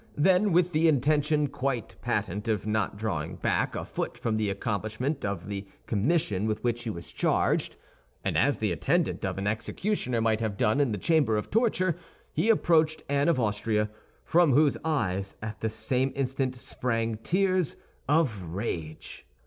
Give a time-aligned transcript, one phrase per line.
[0.17, 5.23] Then, with the intention quite patent of not drawing back a foot from the accomplishment
[5.23, 7.75] of the commission with which he was charged,
[8.25, 11.95] and as the attendant of an executioner might have done in the chamber of torture,
[12.33, 13.91] he approached Anne of Austria,
[14.25, 17.75] from whose eyes at the same instant sprang tears
[18.09, 19.27] of rage.